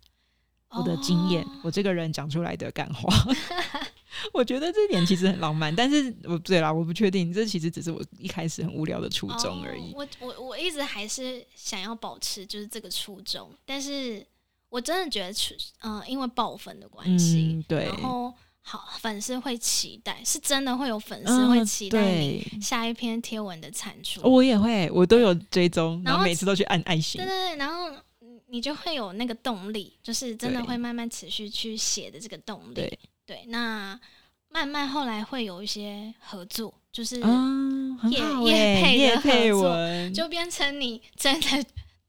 [0.71, 3.12] 我的经验，我这个人讲出来的感话。
[4.33, 9.92] 我觉得这点其实很浪漫，但是我对啦，我不确定，这其实只是我一开始很无聊的初衷而已。
[9.95, 14.25] 我我我一直还是想要保持就是这个初衷，但是
[14.73, 15.35] 我真的觉得，
[15.83, 18.33] 嗯，因为爆粉的关系，对，然后
[18.63, 24.23] 好粉丝会期待，是真的会有粉丝会期待你下一篇贴文的产出。
[24.23, 27.21] 我也会，我都有追踪，然后每次都去按爱心。
[27.21, 27.95] 对对对，然后
[28.47, 32.99] 你就会有那个动力，就是真的会慢慢持续去写的这个动力。
[33.27, 34.01] 对，那
[34.49, 37.21] 慢慢后来会有一些合作，就是
[38.09, 41.65] 叶叶配的合作，就变成你真的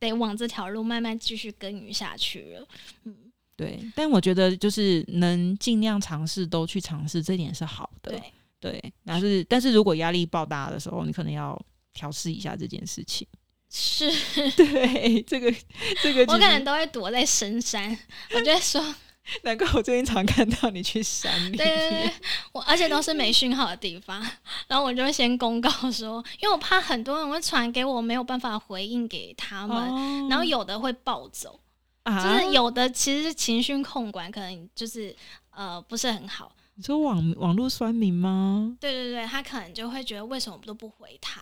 [0.08, 2.68] 得往这条路慢慢继续耕耘下去了。
[3.06, 3.16] 嗯，
[3.56, 3.80] 对。
[3.96, 8.12] 但我觉得就是能尽量尝试都去尝试，这点是好的。
[8.12, 8.24] 对
[8.60, 11.60] 对，但是但是如果压力爆大的时候，你可能要
[11.94, 13.28] 调试一下这件事情。
[13.70, 14.10] 是，
[14.56, 15.54] 对，这个
[16.02, 17.98] 这个我可能都会躲在深山，
[18.36, 18.96] 我就会说。
[19.44, 21.58] 难怪我最近常看到你去山里。
[21.58, 22.14] 对对对，
[22.52, 24.22] 我而且都是没讯号的地方，
[24.68, 31.60] 然后我就会先公告说，因为我怕很多人会传给我，没有办法回应给他们，然后有的会暴走，
[32.06, 35.16] 就是有的其实是情绪控管，可能就是
[35.52, 36.52] 呃不是很好。
[36.76, 38.76] 你说网网络酸民吗？
[38.80, 41.42] 对对对，他可能就会觉得为什么都不回他。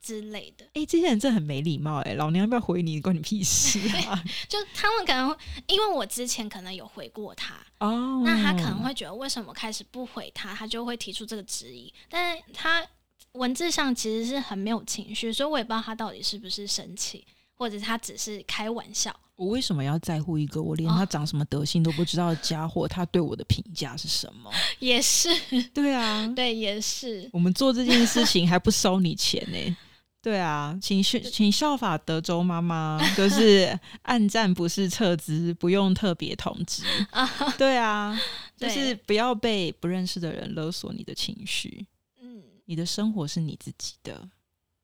[0.00, 4.24] 之类的，哎，这些人真的很没礼貌，哎，老娘要不要回你，关你屁事啊！
[4.48, 5.36] 就他们可能
[5.66, 11.92] 因为我之前可能有回过他，哦，那他可能会觉得为什么开始不回他，他就会提出这个质疑。
[12.08, 12.84] 但是他
[13.32, 19.14] 文字上其实是很没有情绪，所以我也不知道他到底是不是生气，或者他只是开玩笑。
[19.36, 22.86] 我为什么要在乎一个我连他长什么德性都不知道的家伙？
[22.86, 24.50] 他对我的评价是什么？
[24.80, 25.30] 也是，
[25.72, 27.28] 对啊，对，也是。
[27.32, 29.76] 我们做这件事情还不收你钱呢。
[30.22, 36.82] 对啊，请学，请效法德州妈妈，就是 暗赞不是撤资，不用特别通知。
[37.56, 38.14] 对啊，
[38.56, 41.86] 就是不要被不认识的人勒索你的情绪。
[42.20, 44.28] 嗯，你的生活是你自己的。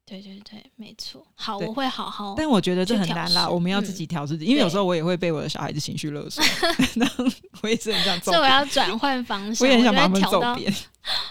[0.07, 1.27] 对对对，没错。
[1.35, 2.35] 好，我会好好。
[2.39, 6.43] 但我觉得这很难啦，我们要自己调自己，因为有时候我也会被我的小孩子情绪勒索，
[6.97, 7.25] 然后
[7.61, 10.73] 我也是很想，所以我要转换方向，我也想把他们走遍，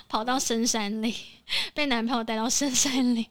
[0.08, 1.16] 跑到深山里，
[1.74, 3.28] 被男朋友带到深山里。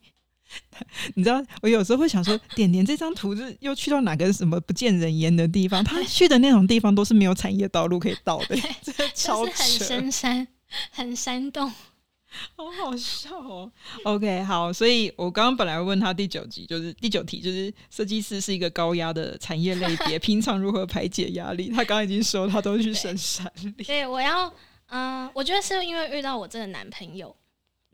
[1.14, 5.82] 你知道，我有时候会想说，点点这张图是又去到哪个什么不见人烟的地方？
[5.84, 8.56] 他去的那种地方都是没有产业道路可以到的，
[9.14, 10.46] 超很深 山、
[10.90, 11.70] 很山洞，
[12.56, 13.70] 好好笑哦。
[14.04, 21.68] OK，好，所以我刚刚本来问他第九集，就是第九题，就是设计师是一个高压的产业类别，平常如何排解压力？
[21.70, 23.84] 他刚刚已经说他都去深山里。
[23.84, 24.52] 对，我要，
[24.88, 27.34] 嗯，我觉得是因为遇到我这个男朋友。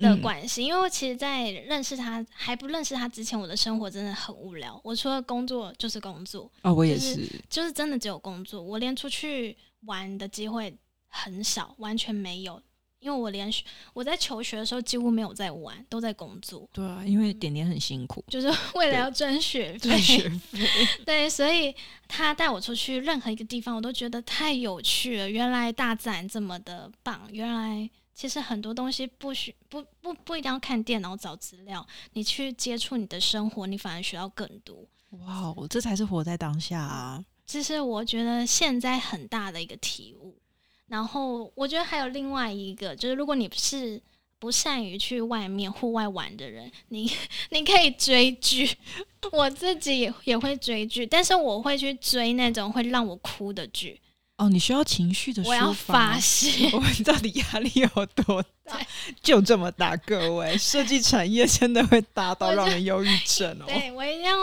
[0.01, 4.81] 的关系，因为我其实，在认识他还不认识他之前，我的生活真的很无聊。
[4.83, 10.75] 我除了工作就是工作啊，我也是，就是真的只有工作，我连出去玩的机会
[11.09, 12.61] 很少，完全没有。
[12.99, 13.51] 因为我连
[13.95, 16.69] 我在求学的时候几乎没有在玩，都在工作。
[16.71, 19.89] 对啊，因为点点很辛苦，就是 为了要赚学 费。
[19.89, 20.61] 赚学费。
[21.07, 21.75] 对，所以
[22.07, 25.31] 他带我出去任何一个地方，我都觉得太有趣了。
[25.31, 27.89] 原来大自然这么的棒，原来。
[28.21, 34.77] 其实很多东西不需不不不一定要看电脑找资料，你去接触你的生活，你反而学到更多。
[35.25, 37.25] 哇，这才是活在当下啊！
[37.47, 40.37] 这是我觉得现在很大的一个体悟。
[40.89, 43.99] 然后我觉得还有另外一个，就是如果你是
[44.39, 47.11] 不善于去外面户外玩的人，你
[47.49, 48.71] 你可以追剧。
[49.33, 53.99] 我自己也也会追剧，但是我会去追那种会让我哭的剧。
[54.41, 56.19] 哦，你需要情绪的抒发，
[56.73, 58.81] 我们到底压力有多大？
[59.23, 63.67] 就这么大，各位，设计产业真的会大到让人忧郁症哦。
[63.69, 64.39] 对我一定要，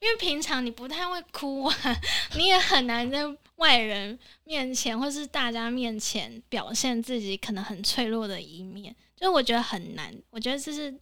[0.00, 1.74] 因为平常你不太会哭啊，
[2.36, 3.22] 你也很难在
[3.56, 10.14] 外人面前或是大家面前表现自己可能很脆弱的一面，就我觉得很难。
[10.28, 10.94] 我觉得这是。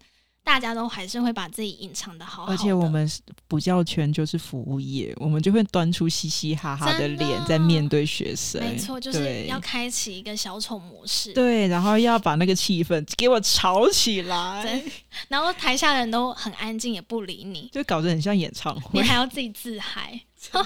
[0.47, 3.11] 大家都还是会把自己隐藏的好，而且我们
[3.49, 14.81] 补教圈就是服务业，我们就会端出嘻嘻哈哈的脸在面对学生，没错，就是要开启一个小丑模式，对，然后要把那个气氛给我吵起来，
[15.27, 20.21] 然后台下人都很安静，也不理你，就搞得很像演唱会，你还要自己自嗨，
[20.53, 20.63] 好，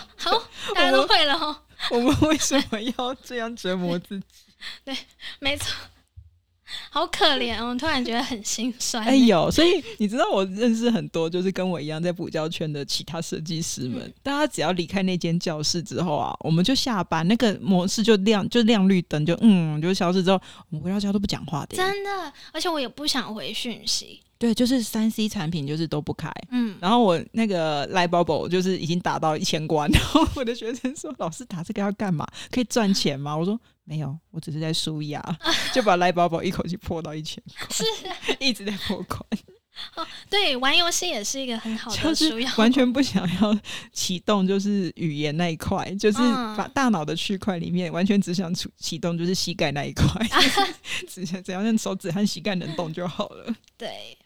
[0.75, 1.63] 大家都会了哈。
[1.91, 4.27] 我们为什么要这样折磨自己？
[4.85, 4.95] 对，
[5.39, 5.75] 没错。
[6.91, 7.77] 好可怜哦！
[7.79, 9.05] 突然觉得很心酸。
[9.05, 21.77] 哎呦，所以你知道我认识很多就是跟我一样在补教圈的其他设计师们，大家只要离开那间教室之后啊，我们就下班，那个模式就亮，就亮绿灯，就嗯，就消失之后，我们回到家都不讲话的。
[21.77, 24.21] 真的，而且我也不想回讯息。
[24.41, 26.33] 对，就是三 C 产品就是都不开。
[26.51, 32.27] 嗯，然后我那个 Light Bubble 就是已经打到一千关， 然后我的学生说：“老师打这个要干嘛？
[32.51, 35.23] 可以赚钱吗？”我说：“没有，我只是在舒压，
[35.75, 37.85] 就把 Light Bubble 一口气破到一千关，是
[38.41, 39.21] 一直在破关。
[40.29, 43.59] ”对，玩游戏也是一个很好的就是完全不想要
[43.93, 50.05] 启动，就是语言那一块，就是嗯把大脑的区块里面完全只想启启动，就是膝盖那一块，
[51.09, 53.55] 只想只要用手指和膝盖能动就好了。
[53.79, 54.17] 对，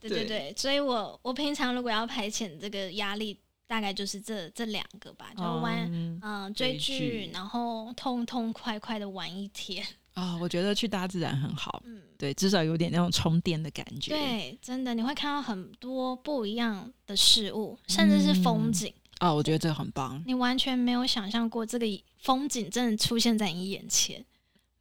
[0.00, 0.10] 对。
[0.10, 12.02] 对对所以我我平常如果要排遣这个压力，大概就是这这两个吧，就玩嗯嗯、追追剧剧，然后痛痛快快的玩一天，啊、我觉得去大自然很好，嗯。
[12.18, 14.10] 对，至少有点那种充电的感觉。
[14.10, 20.22] 对，真的你会看到很多不一样的事物，甚至是风嗯景，哦，我觉得这很棒。
[20.26, 21.86] 你完全没有想象过这个
[22.18, 24.22] 风景真的出现在你眼前，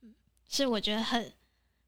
[0.01, 0.13] 嗯
[0.49, 1.31] 是我觉得很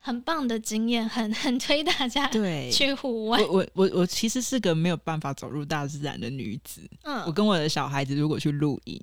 [0.04, 3.54] 很棒的经验，很 很推大家对，去户外我。
[3.54, 6.82] 我我我其实是个没有办法走入大自然的女子。
[7.04, 9.00] 嗯我嗯，跟我的小孩子如果去露营，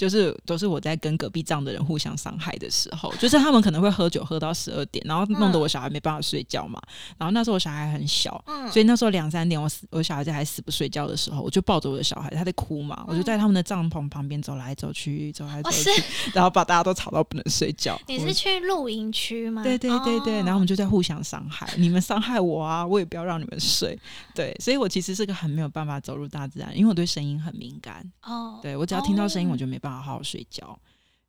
[0.00, 6.80] 就是都是我在跟隔壁这样的人互相伤害的时候，就是他们可能会喝酒喝到十二点，然后弄得我小孩没办法睡觉嘛。
[7.18, 18.00] 然后那时候我小孩很小，嗯所以那时候两三点我死我小孩子还死不睡觉的时候，我就抱着我的小孩，他在哭嘛，我就在他们的帐篷旁边走来走去，走来走哦去， 然后把大家都吵到不能睡觉。
[18.06, 19.62] 你是去露营区吗？
[19.62, 23.98] 对对对对，然后我哦们就在互相伤害，你们伤害我啊，我也不要让你们睡。
[24.34, 28.02] 对，所以我其实是个很没有办法走入大自然，因为我对声音很敏感。
[28.22, 30.78] 哦，对我只要听到声音，哦我就没办法好好睡觉。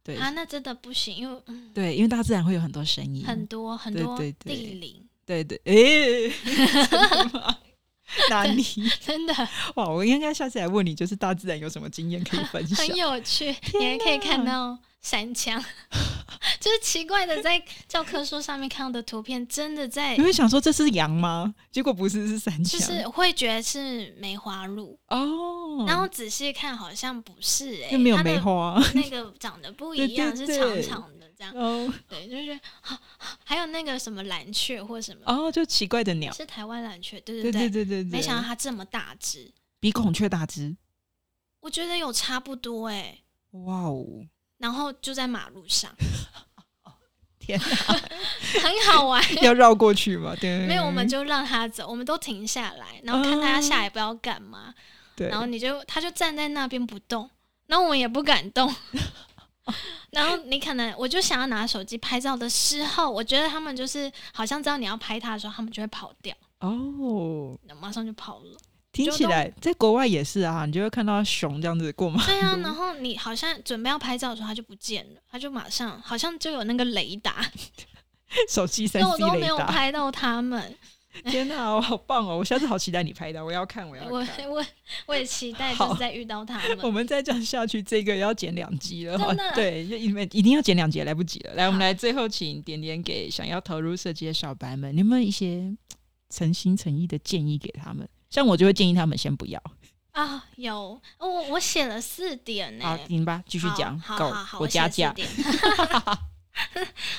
[0.03, 6.33] 对、啊，那真的不行，因为嗯对，因为大自然会有很多声音，很多很多对对对地灵，对对，诶、
[8.29, 8.63] 哪里？
[8.99, 9.33] 真的
[9.75, 12.77] 哇，我应该下次来问你，就是大自然有什么经验可以分享？
[12.85, 15.63] 很有趣，你还可以看到山枪，
[16.61, 21.53] 就是奇怪的，在教科书上面看到的图片，真的在你会想说这是羊吗？
[21.71, 22.77] 结果不是，是山就。
[22.79, 28.79] 是会觉得是梅花鹿，哦，然后仔细看好像不是哎、又没有梅花。
[28.93, 32.95] 那个长得不一样，对是长长的这样，哦对，就是好
[33.43, 36.31] 还有那个什么蓝雀或什么，哦，就奇怪的鸟。
[36.31, 40.77] 是台湾蓝雀，对对对对对对对，没想到它这么大只，比孔雀大只。
[41.61, 43.19] 我觉得有差不多哎、
[43.51, 44.05] 哇哦，
[44.57, 45.91] 然后就在马路上，
[48.61, 49.23] 很好玩。
[49.41, 50.35] 要绕过去嘛？
[50.39, 54.73] 对，没有，我们就让他走，我们都停下来，然后看他哦下一步要干嘛。
[55.15, 57.29] 对，然后你就他就站在那边不动，
[57.67, 58.73] 然后我们也不敢动。
[60.11, 68.57] 然后你可能我就想要拿手机拍照的时候，我觉得他们就是好像知道你要拍他的时候，他们就会跑掉，哦，那马上就跑了。
[68.91, 72.27] 听起来在国外也是啊，你就会看到熊这样子过马路。
[72.27, 77.45] 对啊，然后你好像准备要拍照的时候，它就不见了，它就马上好像就有那个雷达，
[78.49, 79.57] 手机三但我都没有。
[79.57, 80.75] 拍到他们。
[81.25, 82.37] 天哪，我好棒哦！
[82.37, 84.49] 我下次好期待你拍的，我要看，我要我看。
[84.49, 84.65] 我
[85.05, 87.05] 我也期待就是再遇到他们 我们。
[87.05, 89.17] 再这样下去，这个要剪两集了。
[89.53, 91.53] 对，就因为一定要剪两集，来不及了。
[91.55, 95.75] 来，我们来最后请点点给想要投入设计的小白们，你有没有一些
[96.29, 98.07] 诚心诚意的建议给他们？
[98.31, 99.61] 像我就会建议他们先不要。
[100.13, 103.97] 啊，有我我写了四点呢、好，听吧，继续讲。
[103.99, 105.15] 好 Go，好好，我加价。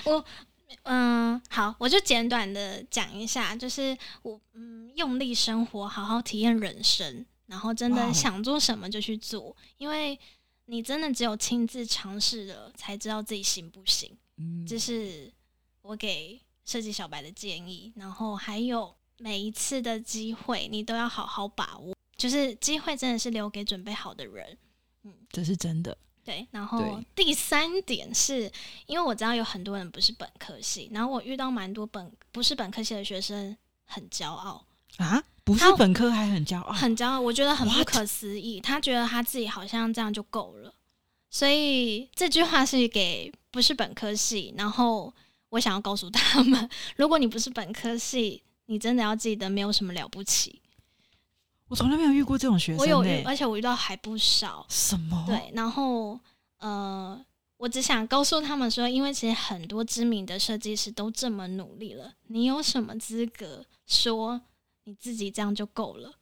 [0.05, 0.25] 我
[0.85, 10.19] 嗯，好，我就简短的讲一下，就是我嗯，用力生活，好好体验人生，然后真的想做什么就去做，因为
[10.67, 14.11] 你真的只有亲自尝试了，才知道自己行不行。
[14.39, 15.33] 嗯这是
[15.83, 17.93] 我给设计小白的建议。
[17.97, 21.95] 然后还有每一次的机会，你都要好好把握。
[22.17, 24.59] 就是机会真的是留给准备好的人。
[25.05, 25.97] 嗯这是真的。
[26.25, 28.51] 对，然后第三点是
[28.87, 33.57] 因为我知道有很多人不是本科系，然后我遇到蛮多本不是本科系的学生
[33.87, 34.65] 很骄傲，
[34.99, 37.85] 啊，不是本科还很骄傲，很骄傲，我觉得很不？
[37.85, 38.61] 可思议。
[38.61, 40.73] 他觉得他自己好像这样就够了，
[41.31, 44.55] 所以这句话是给不是本科系。
[44.57, 45.13] 然后
[45.49, 50.61] 我想要告诉他们，如果你不是本科系，你真的要记得没有什么了不起。
[51.69, 52.81] 我从来没有遇过这种学生、欸。
[52.81, 54.67] 我有遇，而且我遇到还不少。
[54.69, 55.25] 什么？
[55.27, 56.21] 对，然后
[56.59, 57.19] 呃，
[57.57, 64.41] 我只想告诉他们说，因为其实很多知名的设计师都这么努力了，你有什么资格说
[64.85, 66.13] 你自己这样就够了？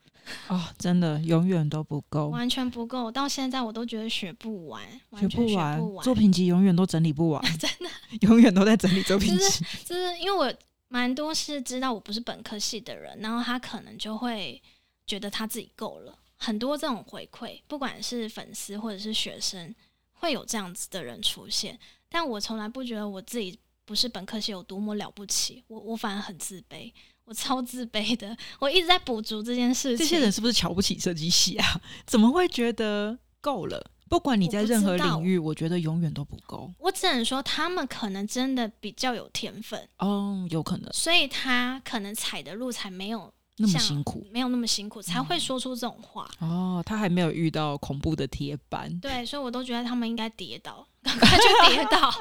[0.47, 3.11] 哦，真的永远都不够，完全不够。
[3.11, 7.89] 到现在我都觉得学不完，完学全学不完，作品集永远都整理不完， 真的，
[8.21, 9.65] 永远都在整理作品就集。
[9.83, 10.53] 就是因为我
[10.93, 14.61] 蛮多是知道我不是本科系的人，然后他可能就会
[15.07, 16.19] 觉得他自己够了。
[16.35, 19.73] 很多这种回馈，不管是粉丝或者是学生，
[20.11, 21.79] 会有这样子的人出现。
[22.09, 26.91] 但我从来不觉得我自己不是本科系有多么了不起，我我反而很自卑。
[27.23, 29.97] 我超自卑的， 我一直在补足这件事情。
[29.97, 31.81] 这些人是不是瞧不起设计系啊？
[32.05, 33.91] 怎么会觉得够了？
[34.11, 36.69] 不管你在任何领域，我觉得永远都不够。
[36.79, 40.91] 我只能说，他们可能真的比较有天分哦，有可能。
[40.91, 46.29] 所以他可能踩的路才没有那么辛苦，没有那么辛苦，才会说出这种话。
[46.39, 48.93] 哦，他还没有遇到恐怖的铁板。
[48.99, 52.13] 对，所以我都觉得他们应该跌倒， 赶快就跌倒。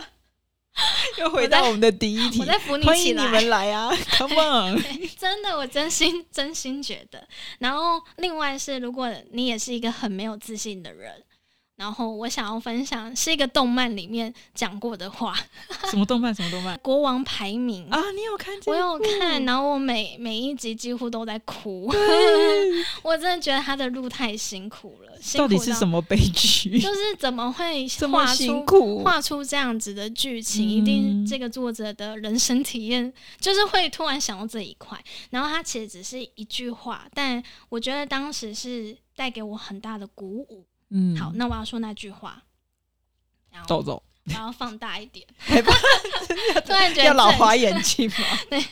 [1.18, 3.90] 又回到我们的第一题，我在扶你欢迎你们来啊！
[4.16, 4.80] Come on，
[5.18, 7.26] 真的，我真心真心觉得。
[7.58, 11.24] 然后，另外是，如果你也是一个很没有自信的人。
[11.80, 15.34] 然后我想要分享是一个动漫里面讲过的话。
[15.88, 16.32] 什么动漫？
[16.34, 16.78] 什么动漫？
[16.80, 17.98] 国王排名啊！
[18.14, 18.54] 你有看？
[18.66, 19.42] 我有看。
[19.46, 21.90] 然后我每每一集几乎都在哭。
[23.02, 25.18] 我真的觉得他的路太辛苦了。
[25.38, 26.78] 到底是什么悲剧？
[26.78, 30.68] 就是怎么会画出画出这样子的剧情？
[30.68, 33.10] 一定这个作者的人生体验
[33.40, 35.02] 就是会突然想到这一块。
[35.30, 40.66] 然后他其实只是一句话，但我觉得当时是带给我很大的鼓舞。
[40.90, 42.42] 嗯，好，那我要说那句话，
[43.66, 45.26] 走走，我要放大一点，
[46.66, 48.16] 突然觉得要老花眼镜吗？
[48.50, 48.64] 对，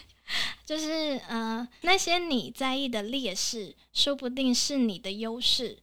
[0.66, 5.78] 就是呃，那些你在意的劣势，说不定是你的优势。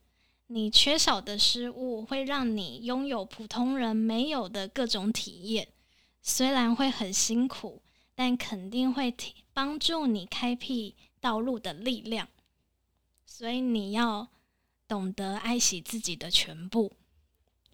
[0.48, 5.70] 你缺少的失误，会让你拥有普通人没有的各种体验。
[6.22, 7.82] 虽然会很辛苦，
[8.14, 9.16] 但肯定会
[9.54, 12.28] 帮助你开辟道路的力量。
[13.26, 14.28] 所以你要。
[14.88, 16.92] 懂得爱惜自己的全部，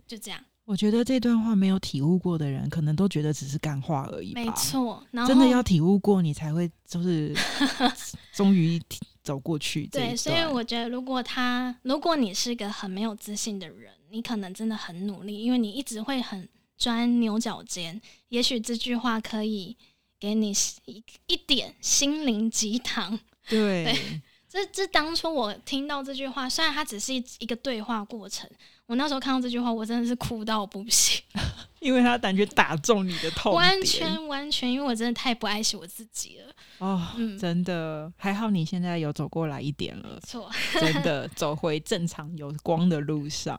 [0.08, 0.44] 就这样。
[0.64, 4.32] 我觉得这段话没有体悟过的人，可能都觉得只是干话而已。
[4.34, 7.36] 没错，真的要体悟过，你才会就是
[8.32, 8.82] 终于
[9.22, 9.88] 走过去。
[9.88, 16.48] 对，所以我觉得，如果他，如果你是个很没有自信的人，你可能真的很努力，因为你一直会很
[16.78, 18.00] 钻牛角尖。
[18.30, 19.76] 也许这句话可以
[20.20, 20.54] 给你
[20.86, 23.20] 一一点心灵鸡汤。
[23.50, 24.22] 对。
[24.52, 28.50] 这这当初我听到这句话，虽然它只是一个对话过程，
[28.86, 31.24] 我那时候看到这句话，我真的是哭到不行，
[31.80, 36.54] 因为他感觉打中你的痛完全完全，因为我真的太不爱惜我自己了。
[36.80, 37.02] 哦，
[37.40, 43.58] 真的还好，你现在有走过来一点了，错，真的 走回正常有光的路上。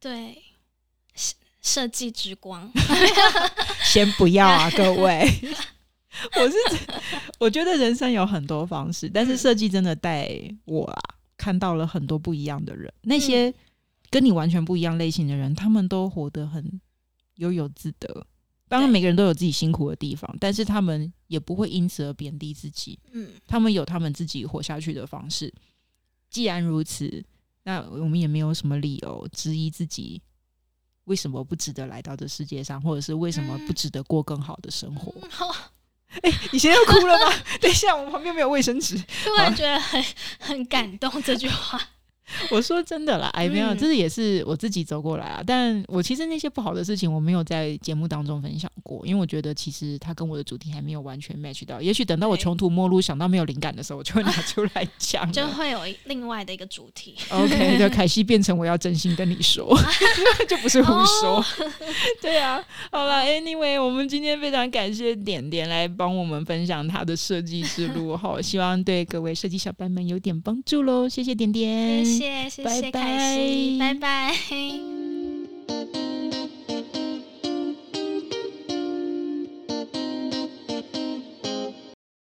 [0.00, 0.42] 对，
[1.14, 2.72] 设设计之光，
[3.84, 5.30] 先不要啊，各位。
[6.40, 6.56] 我是
[7.38, 10.30] 我觉得人生有很多方式，但是设计真的带
[10.64, 11.00] 我啊
[11.36, 12.92] 看到了很多不一样的人。
[13.02, 13.52] 那些
[14.10, 16.80] 跟你完全不一样类型的人，他们都活得很
[17.36, 18.26] 悠游自得。
[18.66, 22.98] 当然，每个人都有自己辛苦的地方，但是他们也不会因此而贬低自己。
[23.12, 25.52] 嗯，他们有他们自己活下去的方式。
[26.30, 27.22] 既然如此，
[27.64, 30.20] 那我们也没有什么理由质疑自己
[31.04, 35.12] 为什么不值得来到这世界上，或者是为什么不值得过更好的生活。
[36.22, 37.32] 哎，你现在要哭了吗？
[37.60, 38.96] 等一下，我们旁边没有卫生纸。
[39.24, 40.04] 突然觉得很
[40.38, 41.80] 很感动这句话。
[42.50, 45.42] 我说真的啦，哎，没有，这是也是我自己走过来啊。
[45.46, 51.80] 但我其实那些不好的事情，我没有在节目当中分享过，因为我觉得其实它跟我的主题还没有完全 match 到。
[51.80, 57.14] 也许等到我穷途末路，想到没有灵感的时候，我就会拿出来讲，就会有另外的一个主题。
[57.30, 59.78] OK， 就凯西变成我要真心跟你说，
[60.48, 61.44] 就不是胡说。
[62.22, 71.08] 对啊，好了，Anyway，我们今天非常感谢点点来帮我们分享他的设计之路，好，希望对各位设计小白们有点帮助喽。
[71.08, 72.13] 谢谢点点。
[72.18, 75.03] 谢谢谢谢开心拜拜。